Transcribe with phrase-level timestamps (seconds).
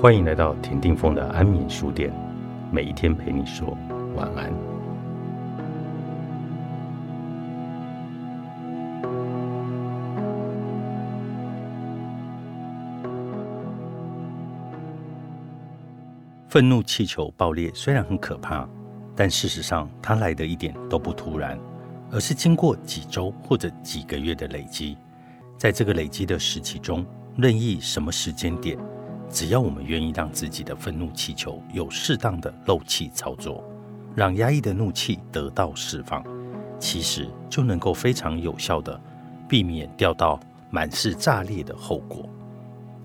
[0.00, 2.10] 欢迎来到田定峰的安眠书店，
[2.72, 3.76] 每一天陪你说
[4.16, 4.50] 晚安。
[16.48, 18.66] 愤怒气球爆裂虽然很可怕，
[19.14, 21.58] 但事实上它来的一点都不突然，
[22.10, 24.96] 而是经过几周或者几个月的累积。
[25.58, 27.04] 在这个累积的时期中，
[27.36, 28.78] 任意什么时间点。
[29.30, 33.62] 只要我们愿意让自己的愤怒气球有适当的漏气操作，
[34.14, 36.24] 让压抑的怒气得到释放，
[36.80, 39.00] 其实就能够非常有效的
[39.48, 40.38] 避免掉到
[40.68, 42.28] 满是炸裂的后果。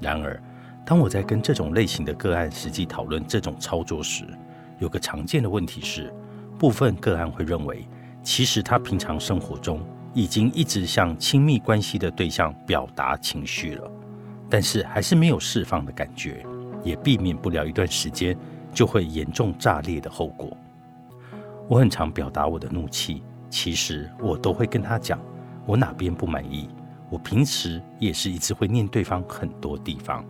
[0.00, 0.42] 然而，
[0.84, 4.24] 当我在跟这种类型的个案实际讨论这种操作时，
[4.78, 6.12] 有个常见的问题是，
[6.58, 7.86] 部分个案会认为，
[8.22, 9.80] 其实他平常生活中
[10.14, 13.90] 已经一直向亲密关系的对象表达情绪了。
[14.54, 16.46] 但是还是没有释放的感觉，
[16.84, 18.38] 也避免不了一段时间
[18.72, 20.56] 就会严重炸裂的后果。
[21.66, 25.18] 我很常表达我的怒气，其实我都会跟他讲
[25.66, 26.68] 我哪边不满意。
[27.10, 30.24] 我平时也是一直会念对方很多地方。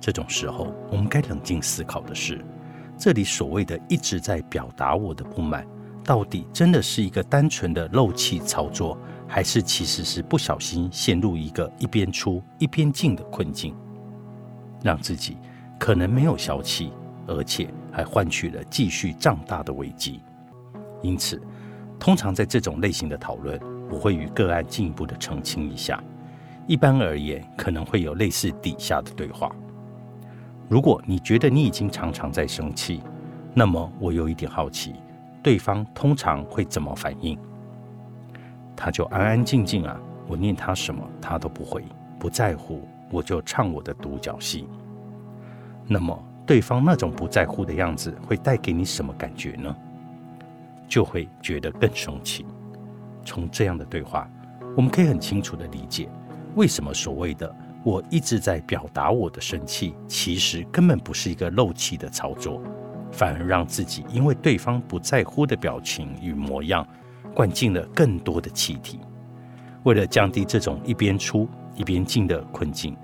[0.00, 2.42] 这种时候，我们该冷静思考的是，
[2.96, 5.66] 这里所谓的一直在表达我的不满，
[6.02, 8.96] 到底真的是一个单纯的漏气操作？
[9.28, 13.74] 还是其实是不小心陷入一个一边出一边进的困境，
[14.82, 15.36] 让自己
[15.78, 16.92] 可能没有消气，
[17.26, 20.20] 而且还换取了继续胀大的危机。
[21.02, 21.40] 因此，
[21.98, 23.60] 通常在这种类型的讨论，
[23.90, 26.02] 我会与个案进一步的澄清一下。
[26.66, 29.54] 一般而言，可能会有类似底下的对话：
[30.68, 33.02] 如果你觉得你已经常常在生气，
[33.54, 34.94] 那么我有一点好奇，
[35.42, 37.38] 对方通常会怎么反应？
[38.76, 41.82] 他就安安静静啊，我念他什么他都不回，
[42.18, 44.68] 不在乎，我就唱我的独角戏。
[45.86, 49.74] 那么对方那种不在乎的样子会带给你什么感觉呢？
[50.88, 52.44] 就会觉得更生气。
[53.24, 54.30] 从这样的对话，
[54.76, 56.08] 我们可以很清楚的理解，
[56.54, 62.62] 为什么所谓的我一直在表达我的生气，其实根本不是一个漏气的操作，
[63.10, 66.86] 反而让自己因为对方不在乎的表情与模样。
[67.36, 68.98] 灌进了更多的气体。
[69.82, 72.96] 为了降低这种一边出一边进的困境，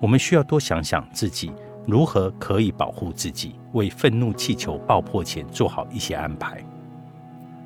[0.00, 1.52] 我们需要多想想自己
[1.86, 6.64] 如何可以保护自己，为愤怒气球爆破前做好一些安排。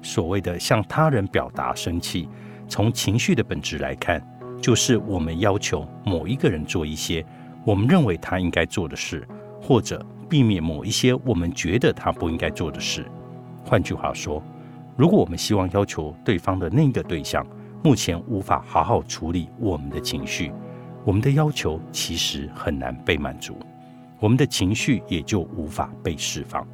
[0.00, 2.26] 所谓的向他人表达生气，
[2.66, 4.26] 从情绪的本质来看，
[4.58, 7.22] 就是我们要求某一个人做一些
[7.62, 9.28] 我们认为他应该做的事，
[9.60, 13.04] 或者避免某一些我们觉得他不应该做的事。
[13.62, 14.42] 换句话说。
[14.96, 17.46] 如果我们希望要求对方的那个对象
[17.82, 20.50] 目前无法好好处理我们的情绪，
[21.04, 23.56] 我们的要求其实很难被满足，
[24.18, 26.66] 我们的情绪也就无法被释放，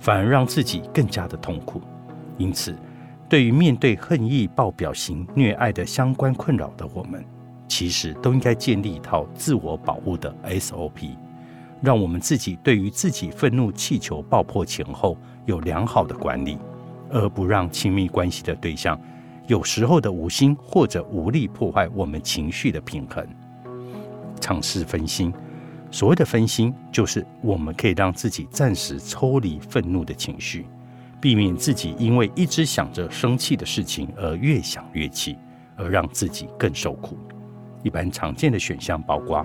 [0.00, 1.80] 反而让自己更加的痛苦。
[2.36, 2.76] 因此，
[3.28, 7.24] 对于面对恨意爆表型虐爱的相关困扰的我们，
[7.68, 11.16] 其实都应该建立一套自我保护的 SOP，
[11.80, 15.16] 让我们自己对于自己愤怒气球爆破前后
[15.46, 16.58] 有良好的管理。
[17.10, 18.98] 而不让亲密关系的对象
[19.46, 23.26] 有时候的无心或者无力破坏我们情绪的平衡，
[24.40, 25.32] 尝试分心。
[25.90, 30.66] 所谓的分心，就是我们可以让自己暂时抽离愤怒的情绪，
[31.20, 35.36] 避免自己因为一直想着生气的事情而越想越气，
[35.76, 37.18] 而让自己更受苦。
[37.82, 39.44] 一般常见的选项包括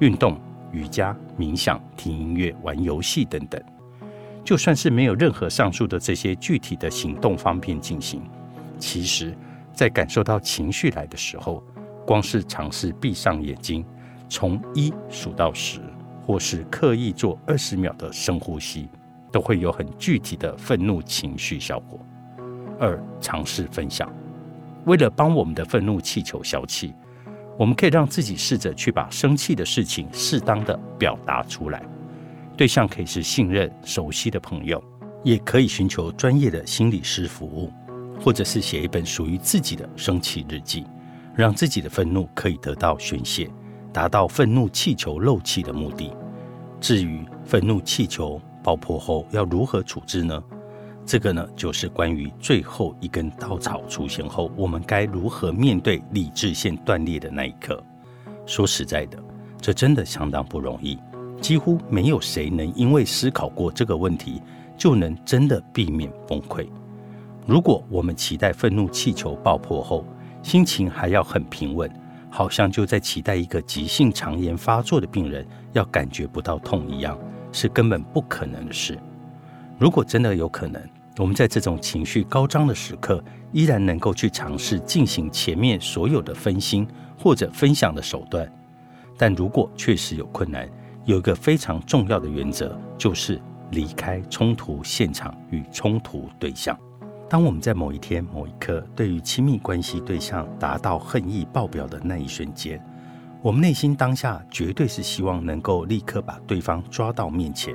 [0.00, 0.38] 运动、
[0.72, 3.58] 瑜伽、冥想、听音乐、玩游戏等等。
[4.48, 8.22] 就算是没有任何上述的这些具体的行动方便进行，
[8.78, 9.36] 其实，
[9.74, 11.62] 在感受到情绪来的时候，
[12.06, 13.84] 光是尝试闭上眼睛，
[14.26, 15.80] 从一数到十，
[16.26, 18.88] 或是刻意做二十秒的深呼吸，
[19.30, 22.00] 都会有很具体的愤怒情绪效果。
[22.80, 24.10] 二、尝试分享，
[24.86, 26.94] 为了帮我们的愤怒气球消气，
[27.58, 31.82] 我们可以让自己试着去把生气的事情适当的表达出来。
[32.58, 34.82] 对象可以是信任、熟悉的朋友，
[35.22, 37.72] 也可以寻求专业的心理师服务，
[38.20, 40.84] 或者是写一本属于自己的生气日记，
[41.36, 43.48] 让自己的愤怒可以得到宣泄，
[43.92, 46.12] 达到愤怒气球漏气的目的。
[46.80, 50.42] 至于愤怒气球爆破后要如何处置呢？
[51.06, 57.80] 这个呢，就是关于最后一根稻草出现后，我们该如何面对理智线断裂的那一刻。
[58.46, 59.16] 说实在的，
[59.60, 60.98] 这真的相当不容易。
[61.40, 64.42] 几乎没有谁能因为思考过这个问题，
[64.76, 66.66] 就能真的避免崩溃。
[67.46, 70.04] 如果我们期待愤怒气球爆破后，
[70.42, 71.90] 心情还要很平稳，
[72.28, 77.18] 好像就在期待一个急性肠炎发作的病人要感觉不到痛一样，
[77.52, 78.98] 是根本不可能的事。
[79.78, 80.82] 如果真的有可能，
[81.16, 86.86] 我们在这种情绪高涨的时刻，依然能够去尝试进行前面所有的分心
[87.18, 88.50] 或者分享的手段。
[89.16, 90.68] 但如果确实有困难，
[91.08, 93.40] 有一个非常重要的原则，就是
[93.70, 96.78] 离开冲突现场与冲突对象。
[97.30, 102.78] 当我们在某一天某一刻对于亲密关系对象达到恨意爆表的那一瞬间，
[103.40, 107.74] 我们内心当下绝对是希望能够立刻把对方抓到面前，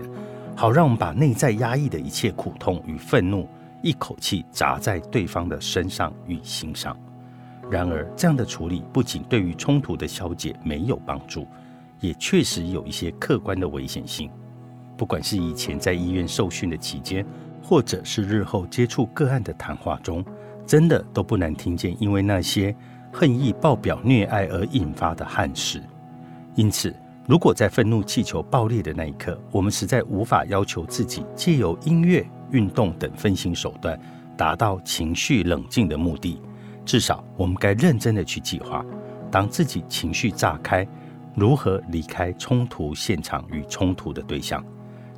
[0.56, 3.50] 好让我们把内在压抑的一切苦痛与愤怒
[3.82, 6.96] 一口气砸在对方的身上与心上。
[7.68, 11.48] 然而，这样的处理不仅对于冲突的消解没有帮助，
[12.04, 14.30] 也确实有一些客观的危险性。
[14.98, 17.26] 不管是以前在医院受训的期间，
[17.64, 20.24] 或者是日后接触个案的谈话中，
[20.68, 22.76] 真的都不难听见因为那些
[23.12, 25.82] 恨意爆表、虐爱而引发的憾事。
[26.56, 26.94] 因此，
[27.26, 33.98] 如果在愤怒气球爆裂的那一刻，我们实在无法要求自己借由音乐、运动等分心手段
[34.36, 36.42] 达到情绪冷静的目的，
[36.84, 38.86] 至少我们该认真的去计划，
[39.32, 40.86] 当自己情绪炸开，
[41.36, 44.64] 如何离开冲突现场与冲突的对象。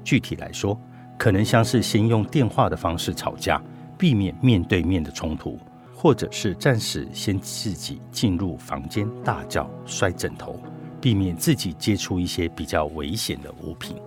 [0.04, 0.80] 具体来说，
[1.18, 3.62] 可能像是先用电话的方式吵架，
[3.98, 5.58] 避免面对面的冲突，
[5.96, 10.60] 或者是暂时先自己进入房间大叫、摔枕头，
[11.02, 13.98] 避免自己接触一些比较危险的物品。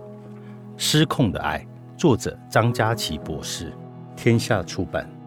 [0.77, 1.65] 失控的爱，
[1.97, 3.73] 作者张佳琪博士，
[4.15, 5.18] 天下出版。